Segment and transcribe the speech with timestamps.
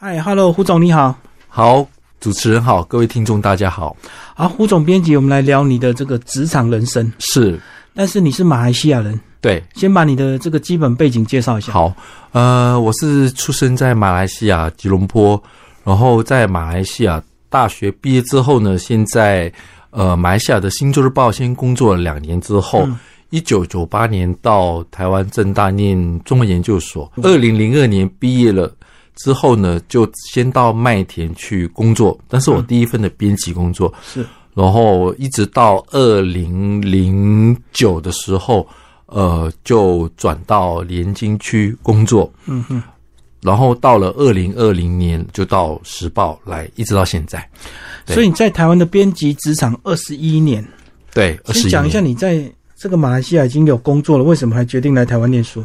[0.00, 1.18] 嗨，Hello，胡总你好。
[1.48, 1.84] 好，
[2.20, 3.96] 主持人好，各位听众大家好。
[4.36, 7.12] 啊，胡总编辑，我们来聊你的这个职场人生。
[7.18, 7.58] 是，
[7.96, 11.72] 但是你是马来西亚人，对，先把你的这个基本背景介绍一下。
[11.72, 11.92] 好，
[12.30, 15.42] 呃，我是出生在马来西亚吉隆坡，
[15.82, 19.52] 然后在马来西亚大学毕业之后呢，现在
[19.90, 22.88] 呃马来西亚的《新洲日报》先工作了两年之后，
[23.30, 28.72] 一九九八年到台湾正大念中文研究所，二零零二年毕业了。
[29.18, 38.66] 之后呢，就先到麦田去工作，但是我第一份的编辑工作是，然后一直到二零零九的时候，
[39.06, 42.82] 呃，就转到连经区工作，嗯哼，
[43.42, 47.44] 然后到了二零二零年就到时报来，一直到现在。
[48.06, 50.64] 所以你在台湾的编辑职场二十一年，
[51.12, 55.64] 对，先讲一下你在这个马来西亚已经有工作了，为什么还决定来台湾念书？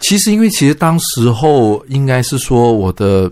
[0.00, 3.30] 其实，因为其实当时候应该是说，我的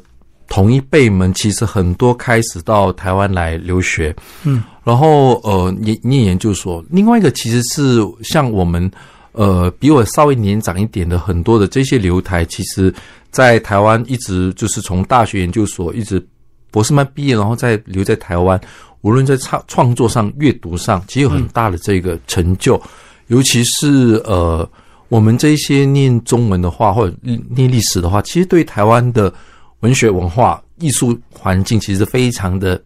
[0.49, 6.85] 同一辈们其实很多开始到台湾来留学，嗯，然后呃念念研究所。
[6.91, 8.91] 另外一个其实是像我们
[9.33, 12.93] 呃比我稍微年长一点的很多的这些留台，其实
[13.31, 16.25] 在台湾一直就是从大学研究所一直
[16.71, 18.61] 博士班毕业，然后再留在台湾，
[19.01, 22.81] 无论在创创作上、阅读上，其实有很大的这个成就，
[23.29, 24.69] 尤其是呃。
[25.09, 29.33] 我们这些念中文的话，或者念历史的话，其实对台湾的
[29.81, 32.81] 文学文化、艺术环境，其实非常的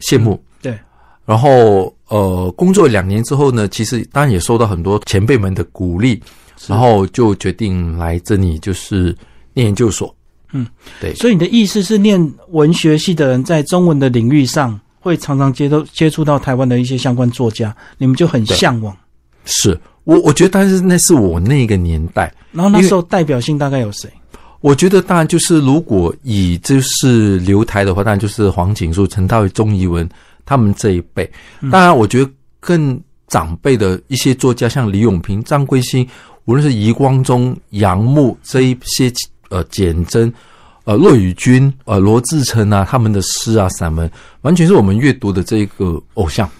[0.00, 0.42] 羡慕。
[0.62, 0.78] 对。
[1.26, 6.22] 然后，呃，工作两年之后呢，其实当然也受到很多前辈们的鼓励，
[6.66, 9.14] 然后就决定来这里，就是
[9.52, 10.14] 念研究所。
[10.52, 10.66] 嗯，
[11.00, 11.14] 对。
[11.16, 18.96] 所以你的意思是，念文学系的人在中文的领域上，会常常接触接触到台湾的一些相关作家，你们就很向往。
[19.48, 19.76] 是。
[20.04, 22.32] 我我觉得，但是那是我那个年代。
[22.52, 24.08] 然后那时候代表性大概有谁？
[24.60, 30.08] 我觉得当然就是，如果以就是留台的话，当然就是黄景书、陈道伟、钟怡文
[30.46, 31.30] 他们这一辈。
[31.70, 36.08] 当然，我觉得更长辈的一些作家，像李永平、张贵兴，
[36.46, 39.12] 无论是余光中、杨牧这一些，
[39.50, 40.32] 呃，简真、
[40.84, 44.10] 呃，骆宇君、呃，罗志成啊，他们的诗啊、散文，
[44.40, 46.50] 完全是我们阅读的这个偶像。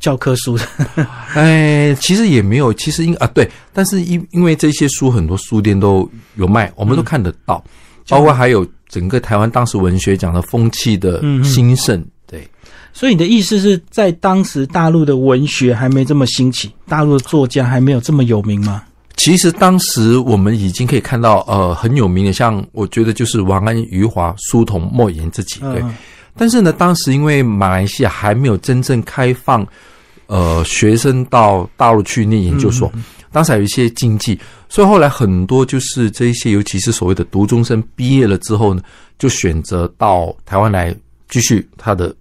[0.00, 0.58] 教科书，
[1.34, 7.62] 哎，其实也没有，其实应啊对，但是因因为这些书很多书店都有卖，我们都看得到，
[8.08, 12.48] 包括还有整个台湾当时文学奖的风气的兴盛，对。
[12.92, 18.82] 所以你的意思是在当时大陆的文学还没这么兴起，大陆的作家还没有这么有名吗？
[19.16, 25.84] 其实当时我们已经可以看到，呃，很有名的，像我觉得就是王安、余华、苏童、莫言这几对。
[26.36, 29.66] 但是呢，当时因为马来西亚还没有真正开放。
[30.30, 32.88] 呃，学生到大陆去念研究所，
[33.32, 38.80] 当时还有一些禁忌，所以后来很多就是这一些，尤其是所谓的读中生毕业了之后呢，
[39.18, 40.94] 就选择到台湾来
[41.28, 42.14] 继续他的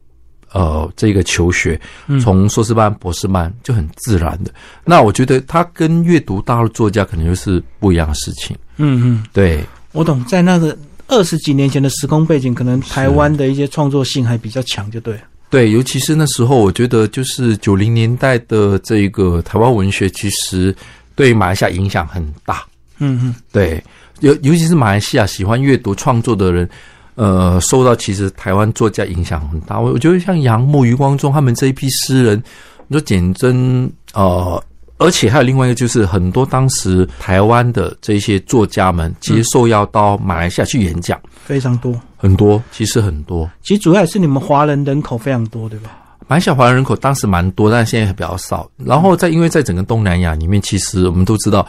[0.52, 1.80] 呃这个求学，
[2.20, 4.52] 从硕士班、博士班就很自然的。
[4.84, 8.58] 那我觉得他跟阅读大陆作家可能就是不一样的事情。
[8.78, 10.76] 嗯嗯，对，我懂，在那个
[11.08, 15.22] 二十几年前的时空背景，可能台湾的一些创作性还比较强，就对了。
[15.50, 20.76] 对，尤其是那时候，我觉得就是九零年代的这个台湾文学，其实
[21.16, 22.64] 对马来西亚影响很大。
[23.00, 23.84] 嗯嗯，对，
[24.20, 26.70] 尤尤其是马来西亚喜欢阅读创作的人，
[27.16, 29.80] 呃，受到其实台湾作家影响很大。
[29.80, 32.44] 我我觉得像杨牧、余光中他们这一批诗人，
[32.88, 34.64] 你说简真，呃。
[35.00, 43.50] 而且还有另外一个，就是很多当时台湾的这些作家们，其实受邀到马来西亚去演讲，非常多，很多，其实很多。
[43.64, 45.90] 其实主要也是你们华人人口非常多，对吧？
[46.28, 48.70] 马来西亚华人人口当时蛮多，但现在比较少。
[48.78, 51.66] 然后在因为在整个东南亚里面，其实我们都知道，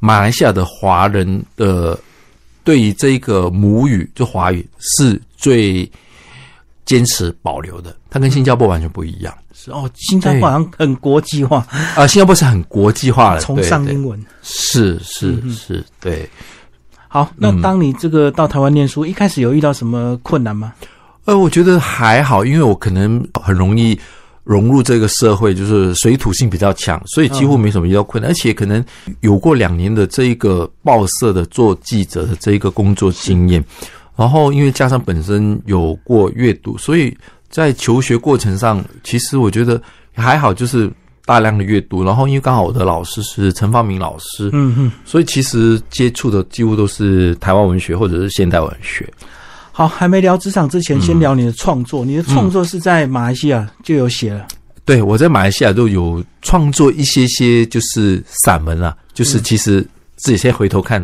[0.00, 1.98] 马来西亚的华人的
[2.64, 5.88] 对于这个母语就华语是最
[6.84, 9.32] 坚持保留的，它跟新加坡完全不一样。
[9.70, 11.66] 哦，新加坡好像很国际化
[11.96, 12.06] 啊！
[12.06, 16.28] 新加坡是很国际化的，崇尚英文，是是是，对。
[17.08, 20.72] 好，那当你这个到台湾念书，一开始有遇到什么困难吗？
[21.24, 23.98] 呃，我觉得还好，因为我可能很容易
[24.42, 28.30] 融入这个社会，就是水土性比较强，所以几乎没什么遇到困难。
[28.30, 28.84] 而且可能
[29.20, 33.64] 有过两年的这一个报社的做记者的这一个工作经验，
[34.16, 37.16] 然后因为加上本身有过阅读，所以。
[37.54, 39.80] 在求学过程上，其实我觉得
[40.12, 40.90] 还好，就是
[41.24, 42.02] 大量的阅读。
[42.02, 49.08] 然后因为刚好我的老师是陈方明老师，嗯哼，所以其实接触的几乎都是台湾文学或者是现代文学。
[49.70, 52.04] 好，还没聊职场之前，先聊你的创作。
[52.04, 54.48] 你的创作是在马来西亚就有写了？
[54.84, 59.80] 对，我在马来西亚都有创作一些些，就是散文啊，就是其实
[60.16, 61.00] 自己先回头看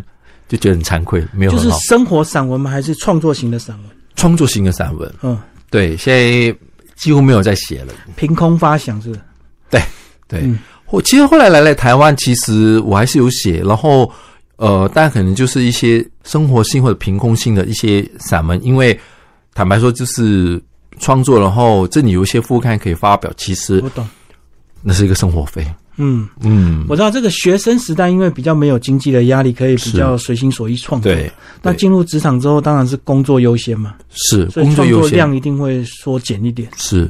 [0.49, 2.69] 就觉得很惭愧，没有就是生活散文吗？
[2.69, 3.87] 还是创作型的散文？
[4.17, 5.15] 创作型的散文。
[5.23, 5.39] 嗯，
[5.71, 6.59] 对，现在
[6.97, 7.95] 几乎没有在写了。
[8.17, 9.13] 凭空发想是？
[10.29, 10.59] 对，嗯
[10.91, 14.11] 我其实后来来来台湾，其实我还是有写，然后
[14.57, 18.99] 呃，但可能就是一些生活性或者凭空性的一些散文，因为
[19.55, 20.61] 坦白说就是
[20.99, 24.09] 创作，然后这里有一些副刊可以发表，其实我懂。
[24.83, 25.65] 那是一个生活费。
[26.01, 31.13] 嗯，嗯，我知道这个学生时代，因为比较没有经济的压力，可以比较随心所欲创作。
[31.13, 31.31] 对，
[31.63, 35.01] 那进入职场之后，当然是工作优先嘛，是所以工作优先。
[35.01, 36.69] 创作量一定会缩减一点。
[36.77, 37.09] 是。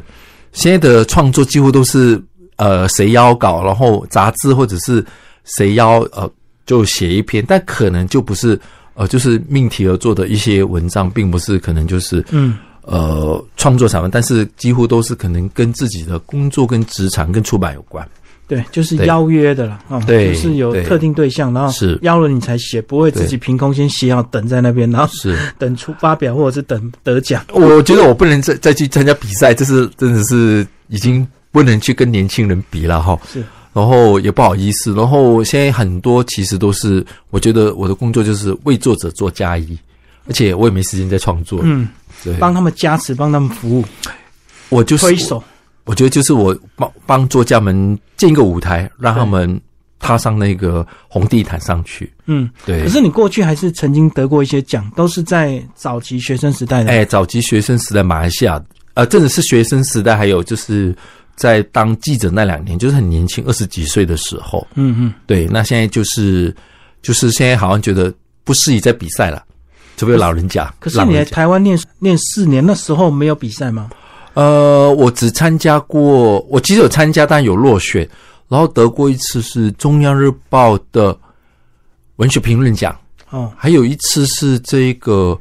[0.53, 2.21] 现在的创作几乎都是
[2.57, 5.05] 呃谁邀稿，然后杂志或者是
[5.45, 6.29] 谁邀呃
[6.67, 8.61] 就写一篇，但可能就不是
[8.95, 18.05] 呃就是命题而做的一些文章，并不是可能就是嗯，呃创作散文，但是几乎都是可能跟自己的工作、跟职场、跟出版有关。
[18.51, 27.45] 对，就是邀约的啦，啊、对就是有特定对象，然后是邀了你才写，不会自己凭空先写好等在那边，然后是， 等出发表或者是等得奖。
[27.53, 33.17] 我觉得我不能再再去参加比赛，这是真的是已经不能去跟年轻人比了哈。
[33.33, 33.41] 是，
[33.73, 39.79] 然后也不好意思，然后现在很多其实都是，我觉得我的工作就是为作者做加一，
[40.27, 41.61] 而且我也没时间在创作。
[41.63, 41.87] 嗯，
[42.25, 43.85] 对，帮他们加持，帮他们服务，
[44.71, 45.41] 我就是推手。
[45.91, 49.61] 我觉得就是我帮帮作家们建一个舞台，让他们
[49.99, 52.09] 踏上那个红地毯上去。
[52.27, 56.93] 嗯，对，可是你过去还是曾经得过一些奖，都是在早期学生时代的。
[56.93, 58.63] 哎，早期学生时代马来西亚，
[58.95, 60.95] 呃，真的是学生时代，还有就是
[61.35, 64.65] 在当记者那两年，就是很年轻，二十几岁的时候。
[64.77, 66.55] 嗯嗯，对，那现在就是
[67.03, 68.15] 就是现在好像觉得
[68.45, 69.43] 不适宜在比赛了，
[69.97, 70.73] 除非老人家。
[70.79, 73.91] 可是你在台湾念念四年，那时候没有比赛吗？
[74.35, 78.09] 呃，我只参加过，我其实有参加，但有落选，
[78.49, 81.17] 然后得过一次是中央日报的
[82.17, 82.97] 文学评论奖，
[83.31, 85.39] 哦，还有一次是这个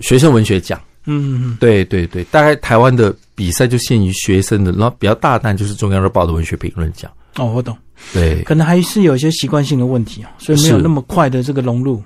[0.00, 0.80] 学生文学奖。
[1.04, 7.10] 嗯嗯对对对，大概台湾的比赛就限于学生的，然后比较大胆就是中央日报的文学评论奖。
[7.36, 7.76] 嗯，哦，我懂，
[8.12, 12.02] 对可能还是有一些习惯性的问题啊，所以没有那么快的这个融入。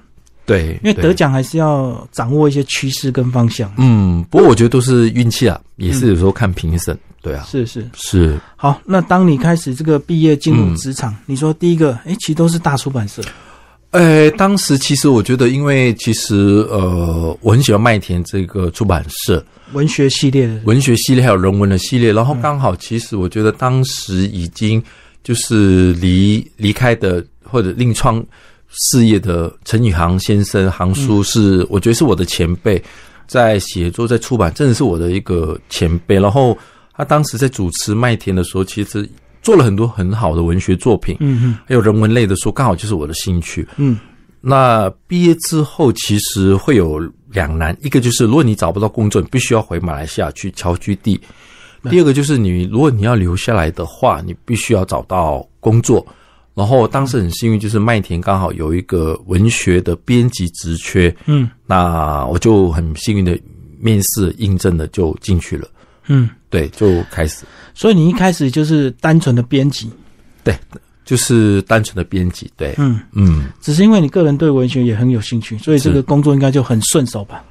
[0.47, 3.71] 对，因为得奖还是要掌握一些趋势跟方向。
[3.77, 6.97] 嗯，不过我觉得都是运气啊，也是有时候看评审。
[7.21, 8.39] 对啊，是是，是。
[8.55, 13.21] 好，那当你开始这个毕业进入嗯职场，你说第一个，哎，其实都是大出版社。
[13.91, 16.35] 呃，当时其实我觉得，因为其实
[16.71, 24.81] 呃，我很喜欢麦田这个出版社文学系列，文学系列还有人文的系列，然后刚好其实我觉得当时已经
[25.25, 28.25] 就是离离开的或者另创
[28.69, 32.83] 事业的陈宇航先生，航叔是、我觉得是我的前辈，
[33.27, 36.57] 在写作在出版真的是我的一个前辈，然后
[36.95, 39.09] 他当时在主持麦田的时候，其实
[39.43, 41.59] 做了很多很好的文学作品，嗯嗯。
[41.67, 43.67] 还有人文类的书，刚好就是我的兴趣。
[43.77, 43.99] 嗯。
[44.41, 51.19] 那毕业之后，其实会有两难，一个就是如果你找不到工作，你必须要回马来西亚去侨居地；
[51.91, 56.07] 第二个就是你如果你要留下来的话，你必须要找到工作。
[56.56, 63.38] 然后当时很幸运，就是麦田刚好有一个文学的编辑职缺，嗯那我就很幸运的
[63.79, 65.69] 面试应征了，就进去了。
[66.06, 67.44] 嗯，对，就开始
[67.75, 69.91] 所以你一开始就是单纯的编辑，
[70.43, 70.56] 对
[71.05, 72.50] 就是单纯的编辑。
[72.56, 73.44] 对，嗯，嗯。
[73.61, 77.44] 只是因为你个人对文学也很有兴趣，所以这个工作应该就很顺手吧？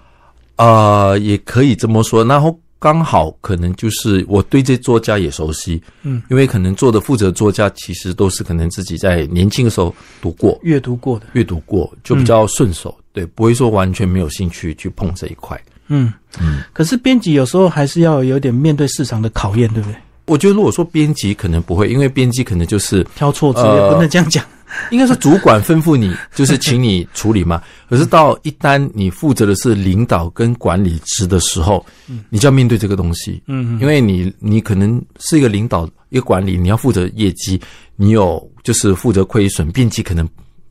[0.55, 2.25] 呃，也可以这么说。
[2.25, 15.59] 然后刚好可能就是我对这作家也熟悉，嗯，因为可能做的负责作家其实都是可能自己在年轻的时候读过、阅读过的，阅读过，就比较顺手，对，不会说完全没有兴趣去碰这一块。
[15.87, 19.95] 嗯嗯，可是编辑有时候还是要有点面对市场的考验，对不对？
[20.27, 24.45] 我觉得如果说编辑可能不会，因为编辑可能就是挑错字呃也不能这样讲。
[24.91, 27.61] 应该说主管吩咐你，就是请你处理嘛。
[27.89, 31.85] 可是到一旦你负责的是领导跟管理职的时候，
[32.29, 33.41] 你就要面对这个东西。
[33.47, 37.59] 嗯因为你你可能是一个领导一个管理，你要负责业绩，
[37.95, 40.27] 你有就是负责亏损，并且可能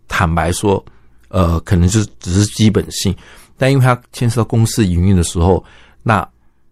[0.08, 0.84] 坦白说，
[1.28, 3.14] 呃，可能就是只是基本性，
[3.56, 5.64] 但因为它牵涉到公司营运的时候，
[6.02, 6.26] 那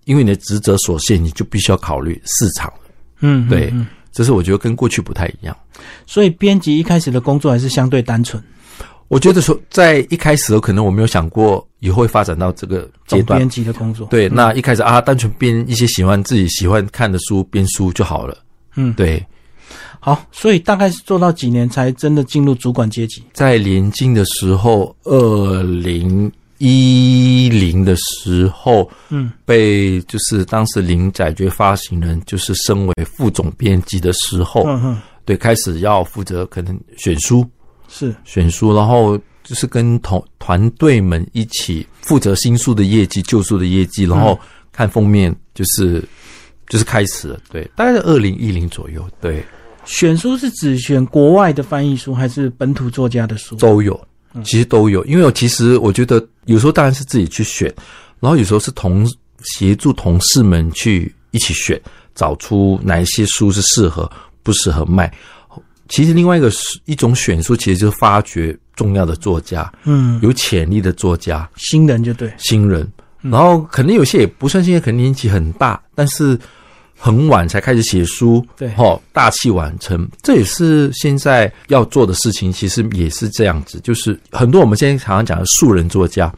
[0.05, 2.73] 因为你的职责所限，你就必须要考虑市场。
[3.21, 5.57] 嗯，对嗯嗯这是我觉得跟过去不太一样。
[6.07, 8.43] 所以编辑一开始的工作还是相对单纯，
[9.09, 14.07] 我觉得说在一开始可能我没有想过以后会发展到这个阶段总编，辑的工作。
[14.09, 18.39] 对，嗯那一开始啊，单纯编一些喜欢自己喜欢看的书，编书就好了。
[18.77, 19.25] 嗯，对，
[20.01, 23.23] 好，所以大概是做到几年才真的进入主管阶级？
[23.33, 26.31] 在联经的时候，二零
[26.65, 37.45] 一零的时候，嗯被就是当时林仔爵发行人就是升为副总编辑的时候，嗯嗯，对，开始要负责可能选书，
[37.89, 44.39] 是选书，然后就是跟同团队们一起负责新书的业绩、旧书的业绩，然后
[44.71, 46.01] 看封面，就是
[46.69, 47.41] 就是开始了。
[47.51, 49.05] 对，大概在二零一零左右。
[49.21, 49.45] 对，
[49.85, 53.57] 选书是只选国外的翻译书，还是本土作家的书？
[53.57, 54.01] 都有，
[54.45, 55.05] 其实都有。
[55.05, 57.73] 因为我其实我觉得有时候当然是自己去选，
[58.21, 59.07] 然后有时候是同
[59.43, 61.81] 协助同事们去一起选，
[62.15, 64.11] 找出哪一些书是适合、
[64.43, 65.13] 不适合卖。
[65.89, 72.91] 其实另外一个是一种选书，其实就是发掘重要的作家，嗯，有潜力的作家，新人就对，新人。
[73.21, 76.39] 然后可能有些也不算新人，可能年纪很大，但是
[77.05, 82.53] 很晚才开始写书，对，哦，大器晚成，这也是现在要做的事情。
[82.53, 86.33] 其实也是这样子，就是很多我们现在常常讲的素人作家。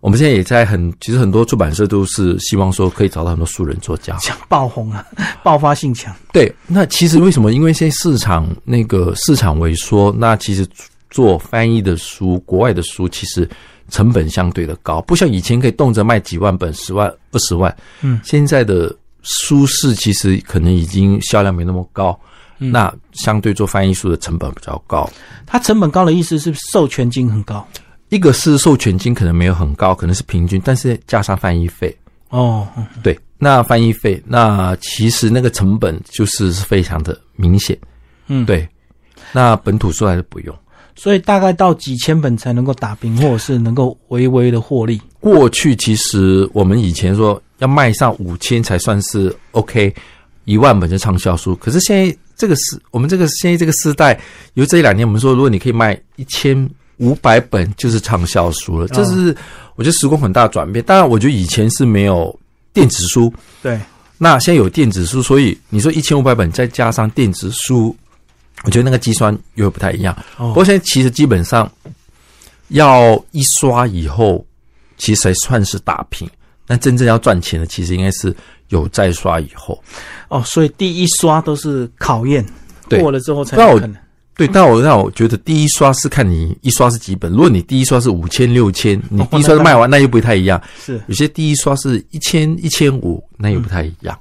[0.00, 5.02] 我们现在也在很，其实很多出版社都是希望说可以找到很多素人作家，想爆红啊，
[5.42, 6.14] 爆发性强。
[6.30, 7.50] 对，那其实为什么？
[7.50, 10.66] 因为现在市场那个市场萎缩，那其实
[11.08, 13.48] 做翻译的书，国外的书其实
[13.88, 17.74] 成本相对的高，不像以前可以动辄卖几万本、十万、二十万。
[18.02, 22.18] 嗯，现在的书市其实可能已经销量没那么高，
[22.58, 25.08] 那相对做翻译书的成本比较高。
[25.46, 27.66] 它成本高的意思是授权金很高。
[28.08, 31.96] 一个是授权金可能没有很高，可能是平均，但是加上翻译费
[32.30, 32.66] 哦，
[33.04, 37.78] 对，那翻译费，那其实那个成本就是非常的明显，
[38.26, 38.68] 嗯，对，
[39.32, 40.52] 那本土书还是不用，
[40.96, 45.00] 所以大概到几千本才能够打平，或者是能够微微的获利。
[45.20, 49.94] 过去其实我们以前说要卖上五千才算是 OK，
[50.44, 54.20] 一万本的畅销书，可是现在这个时，我们这个现在这个时代，
[54.54, 56.68] 由这一两年我们说，如果你可以卖一千。
[57.00, 59.34] 五百本就是畅销书了，这是
[59.74, 60.84] 我觉得时空很大的转变。
[60.84, 62.38] 当然，我觉得以前是没有
[62.74, 63.80] 电子书，对，
[64.18, 67.96] 那现在有电子书，所以你说一千五百本再加上电子书，
[68.64, 70.14] 我觉得那个计算又不太一样。
[70.36, 71.72] 不过现在其实基本上
[72.68, 74.44] 要一刷以后，
[74.98, 76.28] 其实才算是打平。
[76.70, 78.32] 但真正要赚钱的，其实应该是
[78.68, 79.82] 有再刷以后。
[80.28, 82.46] 哦，所以第一刷都是考验，
[82.88, 83.92] 过了之后才可能。
[84.36, 87.32] 对，但我让我觉得第一刷是看你一刷是几本。
[87.32, 90.62] 如果你第一刷是五千六千，你第一刷卖完，那又不太一样。
[90.78, 94.16] 是有些第一刷是一千一千五，那又不太一样。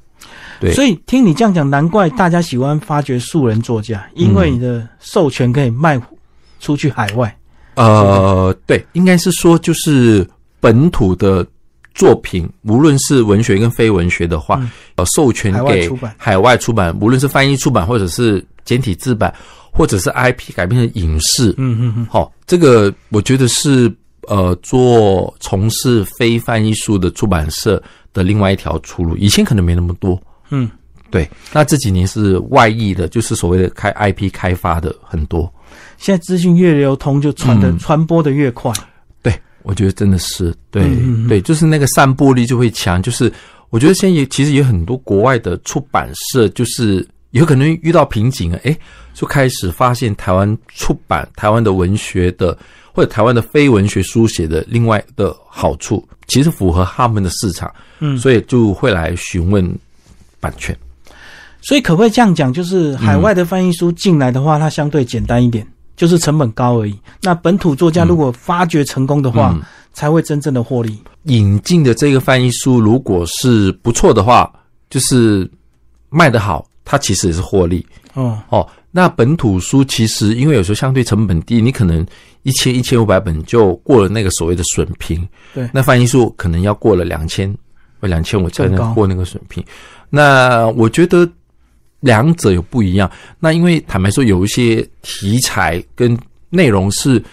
[0.59, 6.01] 对，所以听你这样讲，难怪大家喜欢发掘素人作家，因为你的授权可以卖
[6.59, 7.37] 出去海外。
[7.75, 10.27] 呃，对，应该是说就是
[10.59, 11.45] 本土的
[11.93, 14.61] 作品，无论是文学跟非文学的话，
[14.95, 19.33] 呃，授权给海外出版，无论是翻译出版或者是简体字版。
[19.71, 23.89] 或者是 IP 改编成影视，嗯嗯嗯，好，这个我觉得是
[24.27, 27.81] 呃做从事非翻译书的出版社
[28.11, 29.15] 的另外一条出路。
[29.15, 30.19] 以前可能没那么多，
[30.49, 30.69] 嗯，
[31.11, 31.29] 对。
[31.53, 35.49] 那这几年是外溢的，就是所谓的开 IP 开发的很多。
[35.97, 38.73] 现在资讯越流通，就传的传播的越快。
[39.69, 40.83] 对，我觉得真的是对
[41.27, 43.01] 对，就是那个散播力就会强。
[43.01, 43.31] 就是
[43.69, 48.77] 我觉得现在也其实有很多国外的出版社，就是有可能遇到瓶颈啊，哎。
[49.11, 52.57] 就开始发现台湾出版台湾的文学的
[52.93, 59.69] 或者台湾的非文学书写的另外的好处，其实符合他们的市场，嗯，所以就会来询问
[60.39, 60.73] 版权。
[61.59, 65.67] 所以可不可以这样讲，就是海外的翻译书进来的话，它相对简单一点，
[65.99, 66.97] 就是成本高而已。
[67.21, 69.53] 那本土作家如果发掘成功的话，
[69.91, 70.97] 才会真正的获利。
[71.23, 74.49] 引进的这个翻译书如果是不错的话，
[74.89, 75.49] 就是
[76.09, 77.85] 卖得好，它其实也是获利。
[78.13, 78.65] 哦哦。
[78.91, 82.03] 那本土书其实因为有时候相对成本低，你可能
[82.43, 85.27] 一千一千五百本就过了那个所谓的损平。
[85.53, 87.53] 对，那翻译书可能要过了两千
[87.99, 89.61] 或两千五才能过那个损平。
[90.09, 91.29] 那我觉得
[91.99, 93.09] 两者有不一样。
[93.39, 96.17] 那因为坦白说，有一些题材跟
[96.49, 97.23] 内容是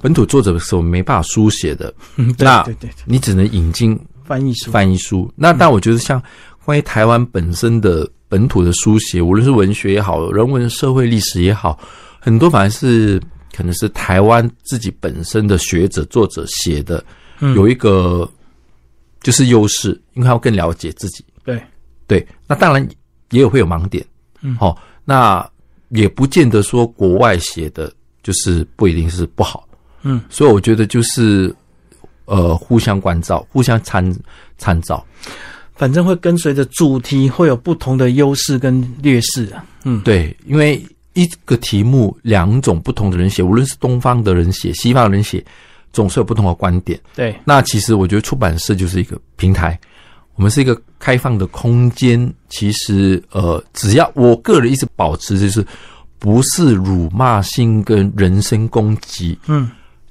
[0.00, 1.92] 本土作者的时候没办法书写的，
[2.38, 4.70] 那对对，你只能引进翻译书。
[4.70, 5.32] 翻译书。
[5.36, 6.22] 那但我觉得像
[6.64, 8.08] 关于台湾本身的。
[8.26, 11.78] 本土的书写，无论是文学也好，人文社会历史也好，
[12.18, 13.20] 很多反而是
[13.54, 17.04] 可能是台湾自己本身的学者作者写的，
[17.54, 18.28] 有一个
[19.20, 21.24] 就是优势，因为他要更了解自己。
[21.44, 21.62] 对
[22.08, 22.84] 对，那当然
[23.30, 24.04] 也有会有盲点。
[24.44, 25.44] 嗯，好，那
[25.88, 29.66] 也不见得说国外写的就是不一定是不好。
[30.02, 31.54] 嗯，所以我觉得就是
[32.26, 34.14] 呃，互相关照，互相参
[34.58, 35.04] 参照。
[35.74, 39.64] 反正会跟随着主题，会有不同的优势跟劣势啊。
[39.82, 40.80] 嗯，对，因为
[41.14, 45.44] 一个题目两种不同的人写，无论是东方的人写、西方的人写，
[45.92, 47.00] 总是有不同的观点。
[47.16, 49.78] 对，那其实我觉得出版社就是一个平台，
[50.36, 52.32] 我们是一个开放的空间。
[52.48, 55.66] 其实，呃，只要我个人一直保持就是
[56.18, 59.70] 不是辱骂性跟人身攻击，嗯，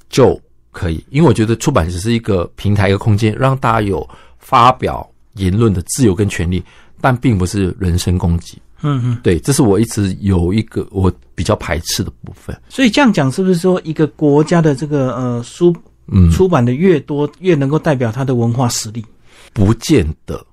[0.09, 0.39] 就
[0.71, 4.07] 可以，因为我觉得出版只是一个平台、一个空间，让大家有
[4.39, 6.63] 发表言论的自由跟权利，
[6.99, 8.61] 但并不是人身攻击。
[8.81, 12.53] 嗯嗯，对，这是我一直有一个我比较排斥的部分。
[12.67, 15.73] 所以这样讲，是不是说一个国家的这个呃书
[16.07, 19.03] 嗯，出版的越多，越能够代表它的文化实力？
[19.53, 20.43] 不见得。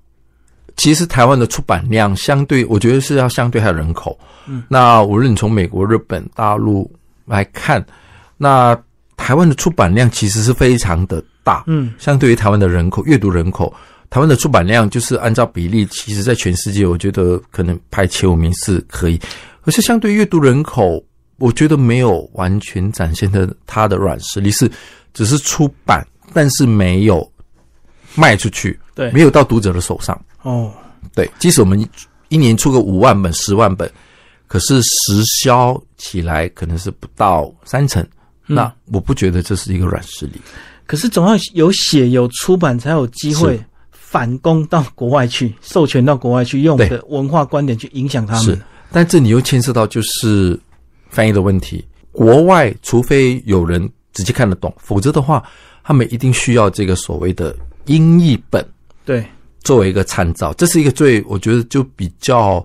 [0.77, 4.19] 其实台湾的出版量相对，我觉得是要相对它的人口。
[4.47, 6.91] 嗯，那无论从美国、日本、大陆
[7.27, 7.85] 来看，
[8.39, 8.75] 那
[9.17, 11.65] 台湾的出版量其实是非常的大。
[11.67, 13.75] 嗯相对于台湾的人口、阅读人口，
[14.09, 19.21] 台湾的出版量就是按照比例，其实在全世界，我觉得可能排前五名是可以。
[19.63, 21.05] 可是相对阅读人口，
[21.37, 24.71] 我觉得没有完全展现的它的软实力，是
[25.13, 27.31] 只是出版，但是没有
[28.15, 30.21] 卖出去，对没有到读者的手上。
[30.43, 30.71] 哦，
[31.15, 31.89] 对，即使我们一
[32.29, 33.91] 一年出个五万本、十万本，
[34.47, 38.03] 可是实销起来可能是不到三成。
[38.49, 40.33] 嗯那我不觉得这是一个软实力。
[40.85, 50.59] 可是总要有写有出版，才有机会是反攻到国外去，授权到国外去，用我的文化观点去影响他们是们。，但这里又牵涉到就是
[51.09, 51.85] 翻译的问题。
[52.11, 55.41] 国外除非有人直接看得懂，否则的话，
[55.85, 58.67] 他们一定需要这个所谓的英译本
[59.05, 59.25] 对，
[59.63, 60.53] 作为一个参照。
[60.55, 62.65] 这是一个最我觉得就比较，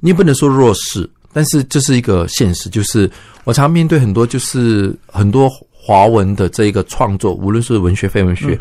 [0.00, 2.68] 你也不能说弱势，但是这是一个现实。
[2.68, 3.10] 就是
[3.44, 8.58] 我常面对很多就是很多华文的这一个创作，无论是文学、非文学，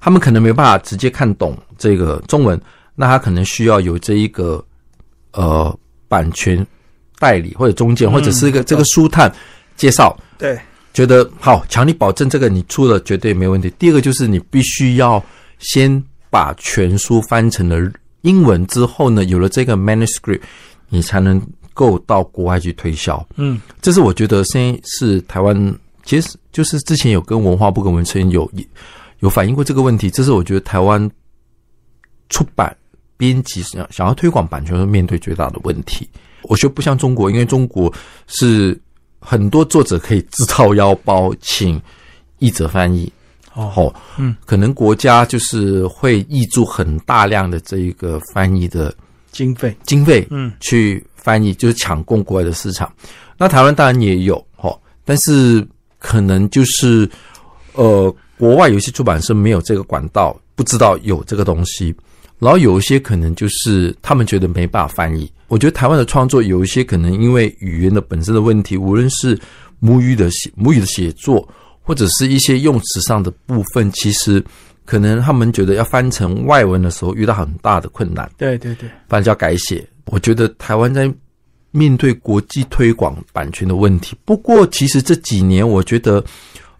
[0.00, 2.60] 他们可能没办法直接看懂这个中文，
[2.94, 4.62] 那他可能需要有这一个
[5.32, 5.74] 呃
[6.08, 6.66] 版权
[7.18, 9.32] 代理或者中介，嗯或者是一个懂这个书探
[9.76, 10.58] 介绍，对，
[10.92, 13.72] 觉得好，强力保证这个你出了绝对没问题。
[13.78, 15.22] 第二个就是你必须要
[15.58, 20.40] 先把全书翻成了英文之后呢，有了这个 manuscript，
[20.88, 21.40] 你才能
[21.74, 23.26] 够到国外去推销。
[23.36, 28.50] 嗯，这是我觉得现在是台湾，其实就是之前有跟文化部跟文成有
[29.20, 30.10] 有反映过这个问题。
[30.10, 31.10] 这是我觉得台湾
[32.28, 32.76] 出版
[33.16, 36.08] 编辑想想要推广版权，会面对最大的问题。
[36.42, 37.92] 我觉得不像中国，因为中国
[38.26, 38.78] 是
[39.18, 41.80] 很多作者可以自掏腰包请
[42.38, 43.12] 译者翻译。
[43.54, 48.94] 哦，哦，嗯，可能国家就是会挹注很大量的这一个翻译的
[49.32, 52.92] 经费，经费，嗯，去翻译，就是抢攻国外的市场。
[53.36, 55.66] 那台湾当然也有哈，但是
[55.98, 57.08] 可能就是
[57.74, 61.94] 呃，国外有一些出版社没有这个管道，不知道有这个东西，
[62.38, 65.30] 然后有一些可能就是他们觉得没办法翻译。
[65.48, 69.38] 我觉得台湾的创作有一些可能因为语言的本身的问题，无论是
[69.78, 71.46] 母语的写母语的写作，
[71.90, 74.40] 或者是一些用词上的部分，其实
[74.84, 78.30] 可能他们觉得要翻成外文的时候遇到很大的困难。
[78.38, 79.84] 对对对，反正就要改写。
[80.04, 81.12] 我觉得台湾在
[81.72, 86.22] 面对国际推广版权的问题，不过其实这几年我觉得，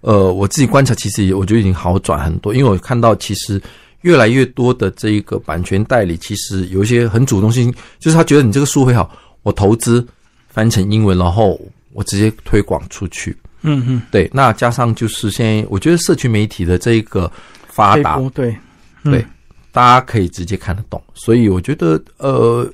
[0.00, 3.60] 呃，我自己观察，其实也我觉得已经好转很多，因为我看到其实
[4.02, 10.06] 越来越多的这一个版权代理，其实有一些很主动性，就是他觉得你这个书会好，我投资
[10.46, 11.60] 翻成英文，然后
[11.94, 13.36] 我直接推广出去。
[13.62, 17.30] 嗯嗯，对，那加上就是现在，我觉得社区媒体的这一个
[17.68, 18.56] 发达，对，
[19.04, 19.12] 嗯。
[19.12, 19.26] 对，
[19.72, 22.68] 大家可以直接看得懂，所以我觉得，呃，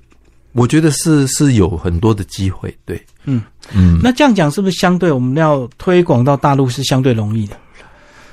[0.53, 3.42] 我觉得是是有很多的机会，对，嗯。
[3.75, 7.57] 嗯，那这样讲是不是相对我们要推广到大陆是相对容易的？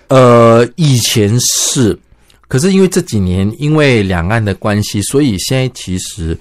[0.09, 1.97] 呃，以前是，
[2.47, 6.37] 可是因为这几年因为两岸的关系，所以现在其实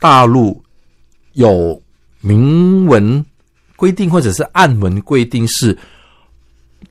[0.00, 0.60] 大陆
[1.34, 1.80] 有
[2.20, 3.24] 明文
[3.82, 5.76] 规定或者是暗文规定是，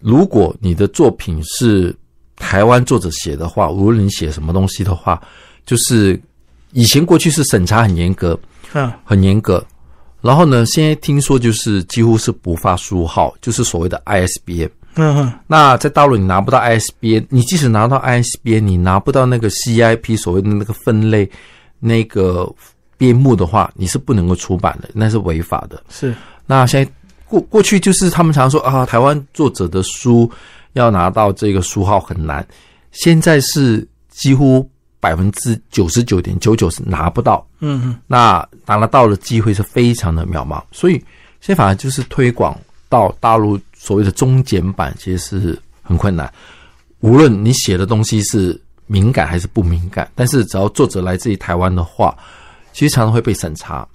[0.01, 1.95] 如果你的作品是
[2.35, 5.21] 台湾作者写的话，无论你写什么东西的话，
[5.65, 6.21] 就是
[6.73, 8.37] 以前过去是审查很严格，
[8.73, 9.65] 嗯，很严格。
[10.19, 14.69] 然后呢，现在听说就是几乎是不发书号，就是所谓的 ISBN。
[14.95, 21.31] 嗯嗯，那在大陆你拿不到 ISBN，你即使拿到 ISBN，你拿不到那个 CIP 所谓的那个分类
[21.79, 22.53] 那个
[22.97, 25.81] 编目的话，你是不能够出版的，那是违法的。
[25.89, 26.13] 是，
[26.51, 26.91] 那现在
[27.29, 30.29] 过过去就是他们常说啊，台湾作者的书
[30.73, 32.45] 要拿到这个书号很难，
[32.91, 37.47] 现在是几乎百分之九十九点九九是拿不到。
[37.61, 40.95] 嗯嗯，那拿得到的机会是非常的渺茫，所以
[41.39, 42.53] 现在反而就是推广
[42.89, 46.29] 到大陆所谓的中简版，其实是很困难。
[46.99, 52.13] 无论你写的东西是敏感还是不敏感，但是只要作者来自于台湾的话，
[52.73, 53.87] 其实常常会被审查。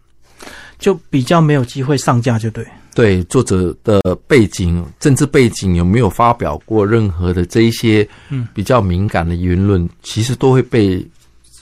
[0.78, 2.66] 就比较没有机会上架，就对。
[2.94, 11.06] 对作者的背景、政治背景有没有发表过任何的这一些嗯比较敏感的言论，其实都会被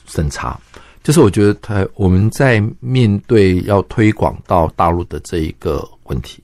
[0.07, 0.57] 审查。
[1.03, 6.41] 就是我觉得他我们在面对要推广到大陆的这一个问题。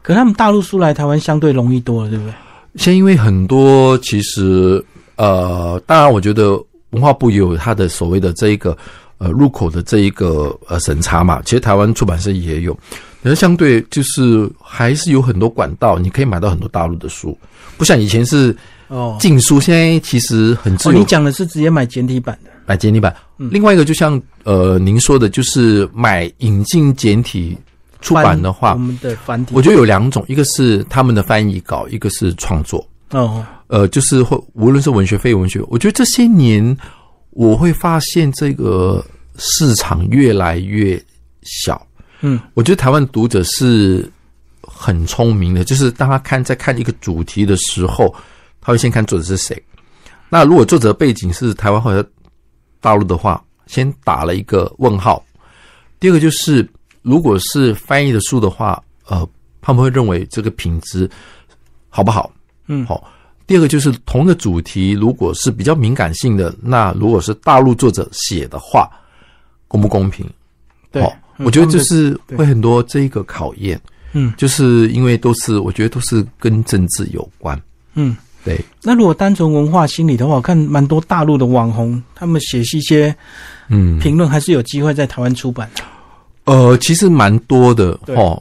[0.00, 2.34] 可他们大陆书来台湾相对容易多了，对不对？
[2.76, 4.82] 现在因为很多其实
[5.16, 6.58] 呃，当然我觉得
[6.90, 8.76] 文化部也有它的所谓的这一个
[9.24, 12.74] 呃入口的这一个呃审查嘛，其实台湾出版社也有，
[13.22, 17.36] 可是相对就是还是有很多管道，你可以买到很多大陆的书，
[17.78, 18.54] 不像以前是
[18.88, 23.14] 哦，禁书，现在其实很自哦，你讲的是直接买简体版的，买简体版。
[23.38, 23.48] 嗯。
[23.50, 27.56] 另外一个就像呃您说的，就是买引进简体
[28.02, 32.86] 出版的话我，们的繁体，我觉得有两种，一个是他们的翻译稿，一个是创作。
[33.10, 36.76] 哦，呃，就是会无论是文学非文学，我觉得这些年
[37.30, 39.04] 我会发现这个
[39.36, 41.02] 市场越来越
[41.42, 41.86] 小。
[42.20, 44.10] 嗯，我觉得台湾读者是
[44.62, 48.14] 很聪明的，就是当他看在看一个主题的时候，
[48.60, 49.62] 他会先看作者是谁。
[50.28, 52.08] 那如果作者背景是台湾或者
[52.80, 55.24] 大陆的话，先打了一个问号。
[56.00, 56.68] 第二个就是，
[57.02, 59.28] 如果是翻译的书的话，呃，
[59.60, 61.08] 他们会认为这个品质
[61.88, 62.32] 好不好？
[62.66, 63.10] 嗯好。
[63.46, 68.90] 第二个就是同一个主题，如果是比较敏感性的，那如果是大陆作者写的话，
[69.74, 70.24] 公不公平？
[70.92, 71.02] 对
[71.38, 73.80] 我觉得就是会很多这一个考验，
[74.12, 74.32] 嗯。
[74.36, 77.60] 就是因为都是我觉得都是跟政治有关。
[77.94, 78.16] 嗯。
[78.44, 83.12] 对，那如果单纯文化心理的话，我看蛮多大陆的网红，他们写一些
[83.68, 85.82] 嗯，评论，还是有机会在台湾出版的。
[86.44, 88.14] 呃，其实蛮多的对。
[88.14, 88.40] 哦，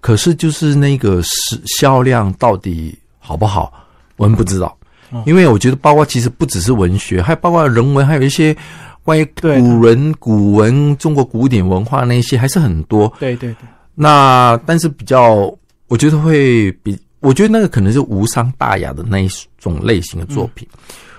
[0.00, 3.72] 可是就是那个是销量到底好不好，
[4.16, 4.76] 我们不知道，
[5.10, 5.24] 哦。
[5.26, 8.54] 因为我觉得包括其实不只是文学，还包括人文，还有一些
[9.02, 13.12] 关于古人、古文、中国古典文化那些还是很多。
[13.18, 15.52] 对对对，那但是比较，
[15.88, 20.66] 我觉得会比，我觉得那个可能是无伤大雅的那一种类型的作品。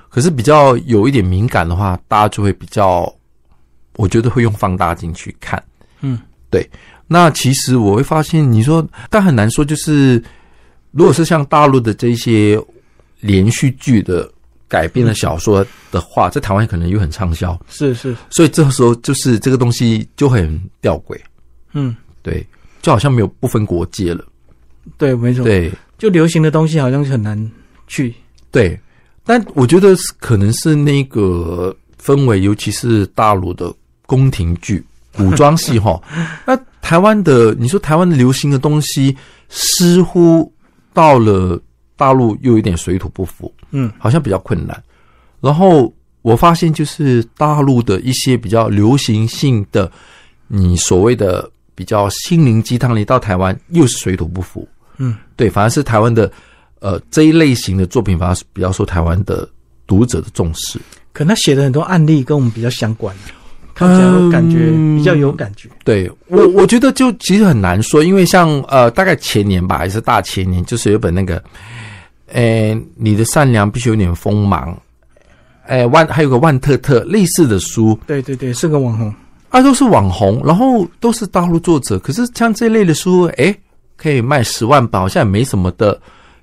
[0.10, 3.13] 可是比较有一点敏感的话，大家就会比较，
[3.96, 5.62] 我觉得会用放大镜去看。
[6.02, 6.70] 嗯，对。
[7.08, 10.22] 那其实我会发现，你说，但很难说，就是
[10.91, 12.62] 如果是像大陆的这些
[13.20, 14.30] 连续剧的
[14.72, 21.20] 改编的小说的话，在台湾可能又很畅销，是是，所以这个时候就是这个东西就很吊诡。
[21.74, 22.46] 嗯，对，
[22.82, 24.24] 就好像没有不分国界了。
[24.98, 25.70] 对，没错，对。
[25.98, 27.38] 就流行的东西好像很难
[27.86, 28.12] 去，
[28.50, 28.80] 对，
[29.24, 33.72] 但我觉得可能是那个氛围，尤其是大陆的
[34.08, 34.84] 宫廷剧、
[35.16, 36.02] 古装戏哈。
[36.44, 39.16] 那台湾的，你说台湾的流行的东西，
[39.50, 40.52] 似乎
[40.92, 41.62] 到了
[42.02, 44.84] 大陆又有点水土不服，嗯，好像比较困难。
[45.40, 49.92] 然后我发现，就是大陆的一些比较流行性的，
[50.48, 54.68] 你所谓的比较心灵鸡汤，你到台湾又是水土不服。
[54.98, 56.32] 嗯，对，反而是台湾的
[56.80, 59.48] 呃这一类型的作品，反而是比较受台湾的
[59.86, 60.80] 读者的重视。
[61.14, 63.16] 可能他写的很多案例跟我们比较相关，
[63.76, 65.70] 看起来我感觉嗯比较有感觉。
[65.84, 71.44] 对我，我觉得就其实很难说，因为像呃，大概前年吧，还是大前年，就是有本那个，
[72.34, 74.78] 呃，你的善良必须有点锋芒，
[75.65, 79.13] 哎、万还有个万特特类似的书，对对对，是个网红，
[79.50, 83.56] 啊，都是网红，然后都是大陆作者，可是像这类的书，哎，
[83.98, 86.00] 可以卖十万本，好像也没什么的，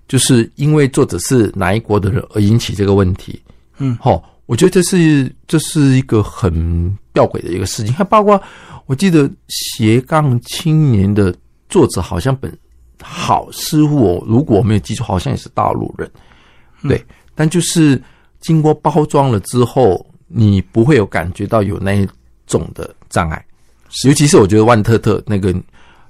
[0.07, 3.41] 就是因为作者是哪一国的人而引起这个问题。
[3.79, 7.93] 嗯好、我觉得这是这是一个很吊诡的一个事情。
[7.93, 8.41] 还包括
[8.87, 11.35] 我记得斜杠青年的
[11.69, 12.51] 作者好像本
[13.03, 16.11] 好似乎我如果我没有记错，好像也是大陆人，
[16.83, 18.01] 对，但就是
[18.41, 22.09] 经过包装了之后，你不会有感觉到有那一
[22.47, 23.45] 种的障碍。
[24.05, 25.55] 尤其是我觉得万特特那个，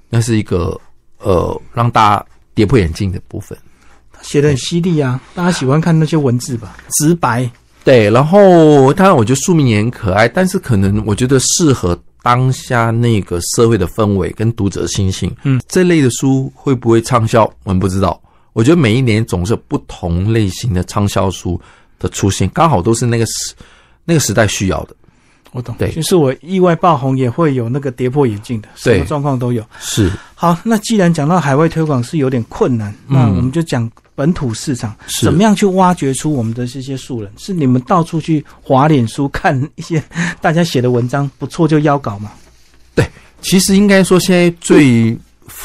[0.09, 0.79] 那是一个
[1.19, 3.57] 呃让大家跌破眼镜的部分。
[4.11, 7.49] 他写的很犀利啊，大家喜欢看那些文字吧，直白。
[7.85, 15.35] 对，然后当然我觉得书名也很可爱，但是可能我觉得适合当下那个社会的氛围跟读者的心情。
[15.43, 18.21] 嗯，这类的书会不会畅销，我们不知道。
[18.53, 21.59] 我觉得每一年总是不同类型的畅销书
[21.97, 23.53] 的出现，刚好都是那个时
[24.05, 24.95] 那个时代需要的。
[25.51, 29.63] 我懂，对就是我意外爆红也会有那个跌破眼镜的，什么状况都有。
[29.79, 37.31] 是好，那既然讲到海外推广是有点困难，嗯那我们就讲本土市场，是怎么样去挖掘出我们的这些素人？
[37.37, 40.03] 是你们到处去划脸书看一些
[40.41, 42.31] 大家写的文章不错就邀稿吗？
[43.41, 45.17] 其实应该说，现在最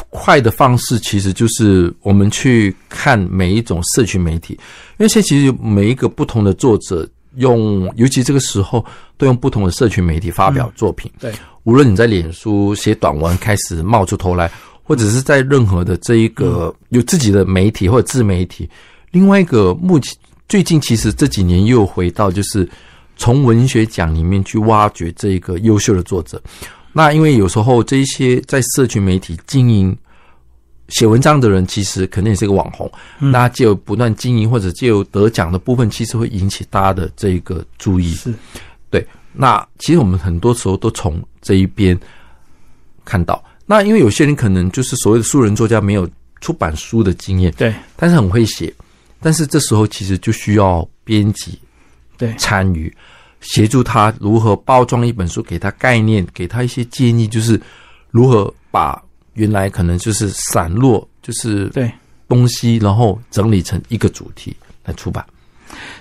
[0.09, 4.55] 快的方式，其实就是我们去看每一种社群媒体，
[4.99, 8.85] 因为现在其实每一个不同的作者用，尤其这个时候
[9.17, 11.11] 都用不同的社群媒体发表作品。
[11.19, 11.33] 对，
[11.65, 14.51] 无论你在脸书写短文开始冒出头来，
[14.83, 18.69] 或者是在任何的这一个有自己的媒体或者自媒体，
[19.11, 20.17] 另外一个目前
[20.49, 22.69] 最近其实这几年又回到就是
[23.17, 26.41] 从文学奖里面去挖掘这一个优秀的作者。
[26.93, 29.97] 那因为有时候这一些在社群媒体经营
[30.89, 38.13] 写文章的人其实肯定也是一个网红，那借由不断经营或者借由得奖的部分，其实会引起大家的这个注意。
[38.13, 38.33] 是，
[38.91, 39.05] 对。
[39.33, 41.99] 那其实我们很多时候都从这一边
[43.05, 43.43] 看到。
[43.65, 46.07] 那因为有些人可能就是所谓的素人作家，没有
[46.43, 48.73] 出版书的经验，对，但是很会写。
[49.21, 51.59] 但是这时候其实就需要编辑
[52.19, 52.95] 对参与，
[53.41, 57.59] 协助他如何包装一本书，给他概念，给他一些建议，就是
[58.11, 59.03] 如何把。
[59.35, 61.91] 原来可能就是散落，就是对
[62.29, 65.25] 东西，然后整理成一个主题来出版。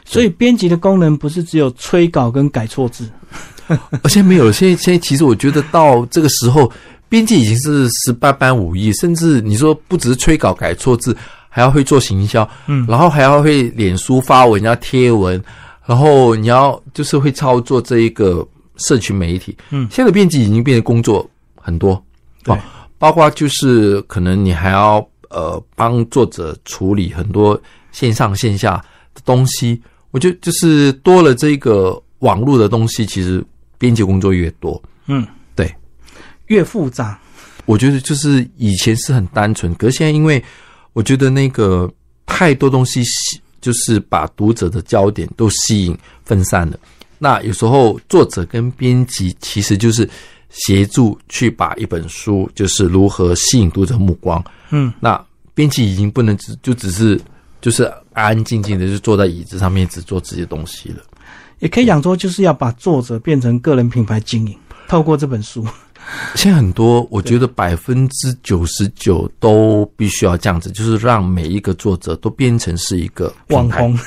[0.06, 3.10] 所以编辑的功能不是只有催稿跟改错字，
[4.04, 4.52] 而且没有。
[4.52, 6.72] 现在现在其实我觉得到这个时候，
[7.10, 11.16] 编辑已经是十八般武艺，甚至你说不只是催稿改错字，
[11.50, 15.42] 还要会做行销，嗯，然后还要会脸书发文要贴文，
[15.86, 22.02] 然后你要就是会操作这一个社群媒体，嗯，现在编辑已经变得工作很多，
[22.44, 22.56] 对。
[23.04, 27.62] 包括就是可能你还要呃帮作者处理很多
[27.92, 28.78] 线上线下
[29.14, 33.44] 的东西，我觉得就是多了这个网络的东西，其实
[33.78, 35.70] 编辑工作越多，嗯，对，
[36.46, 37.20] 越复杂。
[37.66, 40.42] 我觉得就是以前是很单纯，可是现在因为
[40.94, 41.92] 我觉得那个
[42.26, 46.80] 太多东西吸，就是把读者的焦点都吸引分散了。
[47.20, 50.10] 那有时候作者跟编辑其实就是。
[50.54, 54.42] 协助去把一本书，就是如何吸引读者目光。
[54.70, 55.20] 嗯，那
[55.56, 57.20] 编辑已经不能只就只是
[57.60, 60.98] 就是安安静静的就坐在椅子上面只做这些东西了。
[61.58, 64.56] 也可以讲说，就是要把作者变成个人品牌经营，
[64.88, 65.66] 透过这本书。
[66.36, 73.98] 现在很多，我觉得百分之九十九都必须要这样子，就是让每一个作者都变成是一个网红。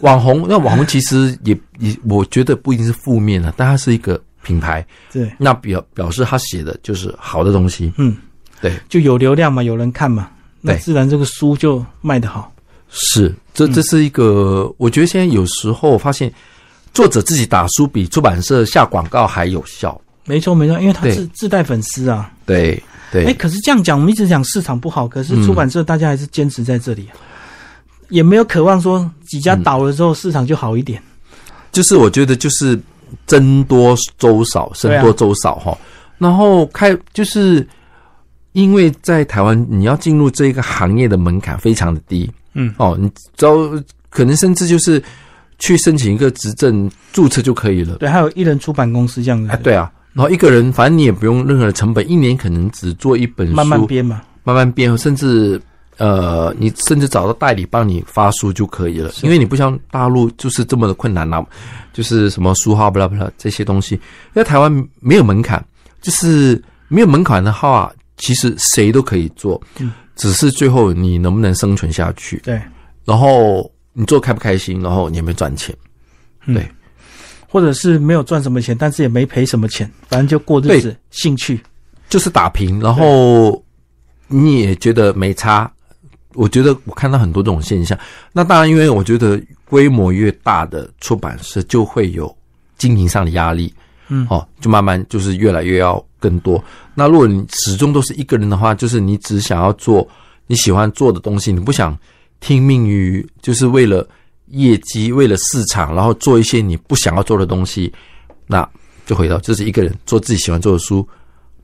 [0.00, 4.22] 网红，那网红其实也也，我觉得不一定是负面的，但它是一个。
[4.46, 8.16] 品牌对，那表表示他写的就是好的东西，嗯，
[8.60, 10.30] 对，就有流量嘛，有人看嘛，
[10.60, 12.52] 那自然这个书就卖得好。
[12.88, 16.32] 是，这这是一个，我觉得现在有时候发现，
[16.94, 20.00] 作者自己打书比出版社下广告还有效。
[20.24, 22.30] 没错没错，因为他是自带粉丝啊。
[22.46, 22.80] 对
[23.10, 23.24] 对。
[23.24, 27.08] 哎，可是这样讲，我们一直讲市场不好，可是出版社大家还是坚持在这里，
[28.08, 31.02] 也没有渴望说几家倒了之后市场就好一点。
[31.72, 32.80] 就是我觉得就是。
[33.26, 35.76] 僧多粥少，僧多粥少哈。
[36.18, 37.66] 然后开就是
[38.52, 43.56] 因为在台湾，你要进入这个行业的门槛非常的低，嗯哦，你招
[44.08, 45.02] 可能甚至就是
[45.58, 47.96] 去申请一个执证注册就可以了。
[47.96, 49.50] 对，还有一人出版公司这样子。
[49.50, 55.60] 哎，对啊，然后一个人反正你也不用任何的成本，一年可能只做一本书，慢慢编嘛，慢慢编，甚至。
[55.98, 61.44] 呃，你甚至找到代理帮你发书就可以了，因为你不像大陆就是这么的困难呐，
[61.92, 64.00] 就是什么书号不啦不啦这些东西，因
[64.34, 65.64] 为台湾没有门槛，
[66.02, 69.60] 就是没有门槛的话，其实谁都可以做，
[70.16, 72.60] 只是最后你能不能生存下去，对，
[73.04, 75.74] 然后你做开不开心，然后你有没有赚钱，
[76.46, 76.68] 对，
[77.48, 81.60] 或者是没有赚什么钱，但是也没赔什么钱，反正就过日子，兴趣。
[82.08, 83.60] 就是打平，然后
[84.28, 85.68] 你也觉得没差。
[86.36, 87.98] 我觉得我看到很多这种现象，
[88.32, 92.34] 那当然，因为我觉得规模越大的出版社就会有
[92.76, 93.72] 经营上的压力，
[94.08, 96.62] 嗯，哦，就慢慢就是越来越要更多。
[96.94, 100.06] 那如果你始终都是一个人的话，就是你只想要做
[100.46, 101.98] 你喜欢做的东西，你不想
[102.38, 104.06] 听命于就是为了
[104.48, 107.92] 业绩、为了市场，然后做一些你不想要做的东西，
[108.46, 108.68] 那
[109.06, 111.08] 就回到就是一个人做自己喜欢做的书，